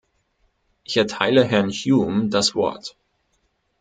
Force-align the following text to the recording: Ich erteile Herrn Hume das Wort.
Ich 0.83 0.97
erteile 0.97 1.43
Herrn 1.45 1.69
Hume 1.69 2.29
das 2.29 2.55
Wort. 2.55 2.97